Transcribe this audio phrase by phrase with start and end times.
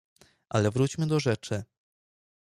[0.49, 1.63] "Ale wróćmy do rzeczy."